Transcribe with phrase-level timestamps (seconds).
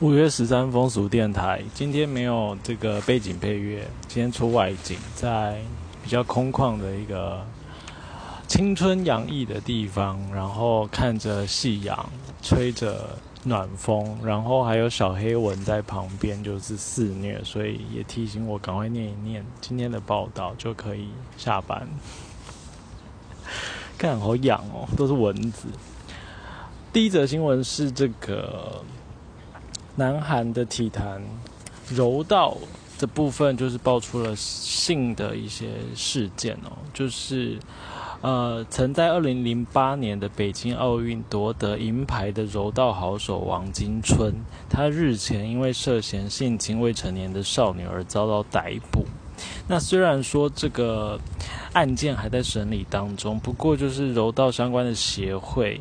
[0.00, 5.60] 五月十三风俗电台，今天没有这个背景配乐，今天出外景，在
[6.02, 7.44] 比较空旷的一个
[8.48, 12.08] 青春洋溢的地方，然后看着夕阳，
[12.40, 13.10] 吹着
[13.44, 21.86] 暖风，然后还有小黑蚊在旁边就是肆虐，所以也提醒我赶快念一念今天的报道，就可以下班。
[23.98, 25.68] 看好痒哦，都是蚊子。
[26.90, 28.82] 第一则新闻是这个。
[29.96, 31.22] 南韩的体坛
[31.88, 32.56] 柔道
[32.98, 37.58] 的部分，就是爆出了性的一些事件哦，就是
[38.20, 44.34] 呃，曾在二零零八年的北京奥运夺得银牌的柔道好手王金春，
[44.68, 49.06] 他日前因为涉嫌性侵未成年的少女而遭到逮捕。
[49.66, 51.18] 那虽然说这个
[51.72, 55.80] 案件还在审理当中，不过就是柔道相关的协会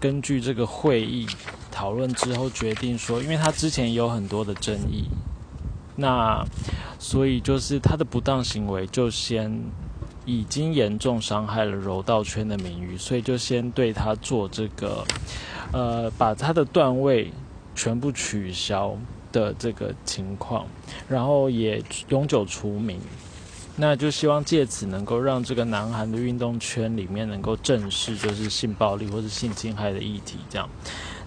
[0.00, 1.24] 根据这个会议。
[1.76, 5.04] 讨论之后决定说，因为他之前也有很多的争议，
[5.94, 6.42] 那
[6.98, 9.52] 所以就是他的不当行为就先
[10.24, 15.04] 已经严重伤害了柔道圈的名誉，所以就先对他做这个
[15.70, 17.30] 呃把他的段位
[17.74, 18.96] 全部取消
[19.30, 20.66] 的这个情况，
[21.06, 22.98] 然后也永久除名，
[23.76, 30.66] 那就希望借此能够让这个南韩的运动圈里面能够正视就是性暴力或是性侵害的议题，这样。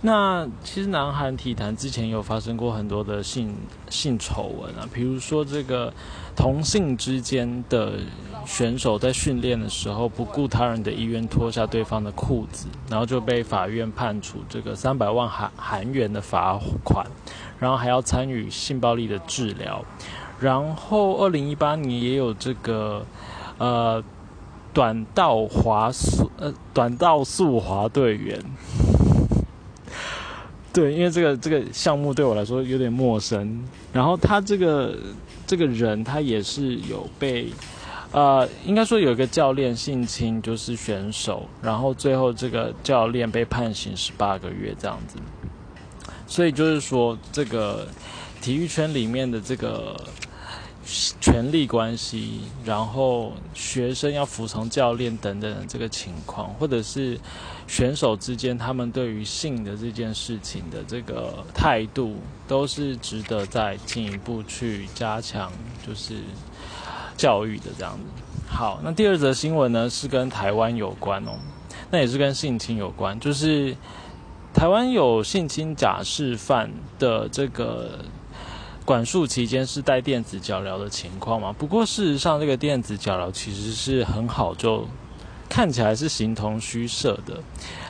[0.02, 3.54] 那其实南韩体坛之前有发生过很多的性
[3.90, 5.94] 性丑闻啊，比如说这个
[6.38, 7.96] 同性之间的
[8.46, 17.06] 选手在训练的时候不顾他人的意愿脱下对方的裤子，然后就被法院判处这个三百万韩韩元的罚款，
[17.60, 19.84] 然后还要参与性暴力的治疗。
[20.40, 23.06] 然后二零一八年也有这个
[23.58, 24.02] 呃
[24.74, 28.42] 短道滑速呃短道速滑队员。
[30.80, 33.62] 对，因为这个这个项目对我来说有点陌生。
[33.92, 34.96] 然后他这个
[35.46, 37.50] 这个人，他也是有被，
[38.14, 45.18] 呃，应该说有一个教练性侵，就是选手，然后最后这个教练被判刑十八个月这样子。
[46.28, 47.86] 所以就是说，这个
[48.42, 50.00] 体育圈里面的这个。
[51.22, 57.20] 权力关系，然后学生要服从教练等等这个情况，或者是
[57.68, 62.16] 选手之间他们对于性的这件事情的这个态度，
[62.48, 65.52] 都是值得再进一步去加强，
[65.88, 66.16] 就是
[67.16, 68.24] 教育的这样子。
[68.48, 71.34] 好，那第二则新闻呢是跟台湾有关哦，
[71.92, 73.76] 那也是跟性侵有关，就是
[74.54, 78.00] 台湾有性侵假释犯的这个。
[78.90, 81.54] 管束期间是带电子脚镣的情况吗？
[81.56, 84.84] 不过事实上，这个电子脚镣其实是很好，就
[85.48, 87.38] 看起来是形同虚设的。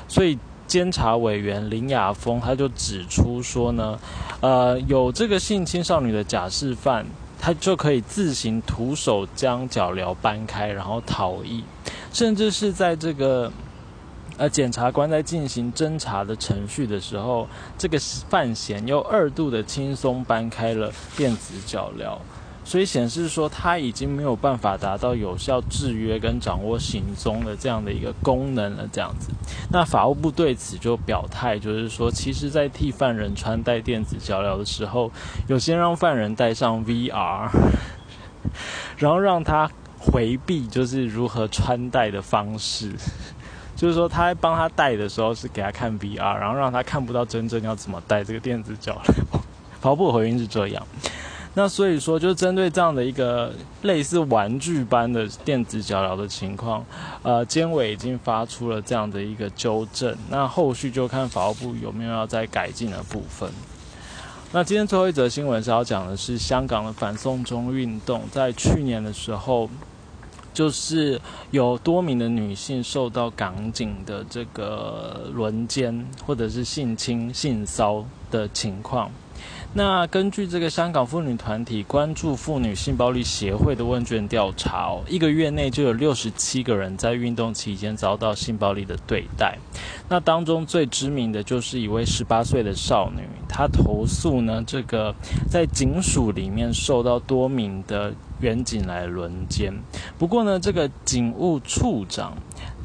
[0.09, 3.98] 所以监察委员林雅峰他就指出说呢，
[4.42, 7.06] 呃，有这个性侵少女的假释犯，
[7.40, 11.64] 他就可以自行徒手将脚镣搬开，然后逃逸，
[12.12, 13.50] 甚至是在这个。
[14.40, 17.46] 而检察官在进行侦查的程序的时候，
[17.78, 22.18] 这个范闲又二度的轻松搬开了电子脚镣，
[22.64, 28.88] 所以显示说他已经没有办法达到有效制约跟掌握行踪的这样的一个功能了。
[28.90, 29.28] 这样子，
[29.72, 35.12] 那法务部对此就表态，就是说，其实在替犯人穿戴电子脚镣的时候，
[35.48, 37.50] 有先让犯人戴上 VR，
[38.98, 42.94] 然后让他回避就是如何穿戴的方式。
[43.79, 49.13] 就是说，他帮他戴的时候是给他看 VR，然后让他看不到真正要怎么戴这个电子脚镣。
[49.79, 50.85] 跑步回应是这样。
[51.53, 53.53] 那所以说，就针对这样的一个
[53.84, 56.85] 类似玩具般的电子脚镣的情况，
[57.23, 60.13] 呃，监委已经发出了这样的一个纠正。
[60.29, 63.50] 那后续就看法务部有没有要再改进的部分。
[64.51, 69.69] 那今天最后一则新闻是要讲的是香港的反送中运动，在去年的时候。
[70.54, 71.20] 就是
[71.52, 79.09] 有多名的女性受到港警的这个轮奸或者是性侵、性骚的情况。
[79.72, 89.58] 那根据这个香港妇女团体关注妇女性暴力协会的问卷调查哦，一个月内就有六十七个人在运动期间遭到性暴力的对待。
[90.09, 95.14] 那当中最知名的就是一位十八岁的少女，她投诉呢，这个
[95.47, 99.74] 在警署里面受到多名的远警来轮奸。
[100.18, 102.38] 不过呢，这个警务处长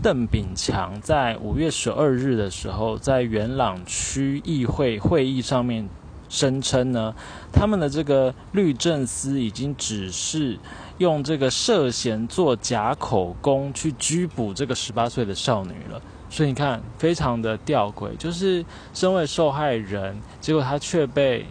[0.03, 5.89] 邓炳强在五月十二日的时候，在元朗区议会会议上面。
[6.27, 7.15] 声称呢，
[7.53, 10.59] 他们的这个律政司已经指示
[10.99, 16.03] 用这个涉嫌做假口供去拘捕这个十八岁的少女了。
[16.29, 21.47] 所以你看，非常的吊诡，就是身为受害人，结果他却被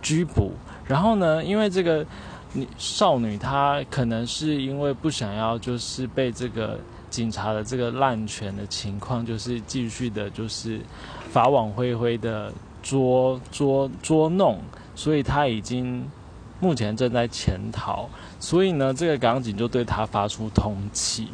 [0.00, 0.52] 拘捕。
[0.86, 2.06] 然后呢，因为这个
[2.52, 6.78] 女少女她可能是因为不想要，就是被这个
[7.10, 10.80] 警察的这个滥权的情况，就是继续的，就是
[11.30, 12.52] 法网恢恢的
[12.82, 14.60] 捉捉捉弄，
[14.94, 16.08] 所以她已经
[16.60, 18.08] 目前正在潜逃。
[18.40, 21.26] 所以呢，这个港警就对她发出通缉。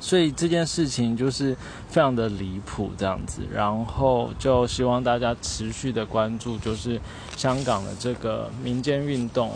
[0.00, 1.56] 所以这件事情就是
[1.88, 7.00] 非常的离谱，这样子，然后就希望大家持续的关注，就是
[7.36, 9.50] 香港的这个民间运动，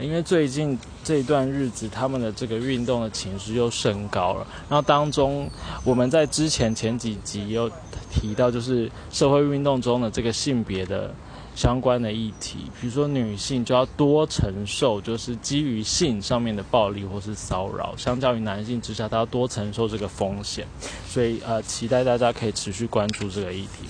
[0.00, 4.46] 因为最近这段日子，他们的这个运动的情绪又升高了。
[4.68, 5.48] 然后当中，
[5.84, 7.70] 我们在之前前几集有
[8.10, 11.14] 提到，就是社会运动中的这个性别的。
[11.54, 20.66] 相关的议题，比如说女性就要多承受，就是基于性上面的暴力或是骚扰，相较于男性之下，他要多承受这个风险。
[21.06, 23.86] 所以呃，期待大家可以持续关注这个议题。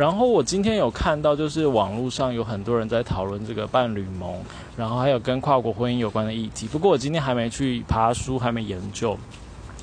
[0.00, 4.34] 然后我今天有看到，就是网络上有很多人在讨论这个伴侣盟，
[4.74, 6.66] 然后还有跟跨国婚姻有关的议题。
[6.66, 9.14] 不过我今天还没去爬书，还没研究。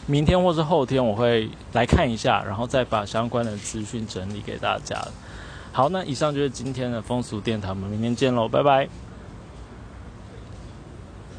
[0.07, 4.99] 明天或是后天我会来看一下，然后再把相关的资讯整理给大家。
[5.71, 8.89] 好，那以上就是今天的风俗电台，我们明天见喽，拜拜。